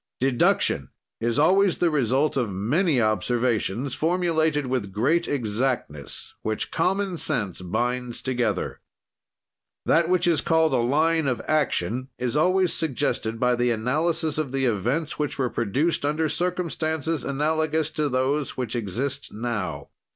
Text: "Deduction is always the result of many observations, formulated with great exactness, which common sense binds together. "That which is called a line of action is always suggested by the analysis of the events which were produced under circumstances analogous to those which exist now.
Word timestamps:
"Deduction 0.19 0.89
is 1.19 1.37
always 1.37 1.77
the 1.77 1.91
result 1.91 2.35
of 2.35 2.51
many 2.51 2.99
observations, 2.99 3.93
formulated 3.93 4.65
with 4.65 4.91
great 4.91 5.27
exactness, 5.27 6.33
which 6.41 6.71
common 6.71 7.17
sense 7.17 7.61
binds 7.61 8.23
together. 8.23 8.79
"That 9.85 10.09
which 10.09 10.25
is 10.25 10.41
called 10.41 10.73
a 10.73 10.77
line 10.77 11.27
of 11.27 11.39
action 11.47 12.07
is 12.17 12.35
always 12.35 12.73
suggested 12.73 13.39
by 13.39 13.53
the 13.53 13.69
analysis 13.69 14.39
of 14.39 14.51
the 14.51 14.65
events 14.65 15.19
which 15.19 15.37
were 15.37 15.51
produced 15.51 16.03
under 16.03 16.27
circumstances 16.29 17.23
analogous 17.23 17.91
to 17.91 18.09
those 18.09 18.57
which 18.57 18.75
exist 18.75 19.31
now. 19.31 19.89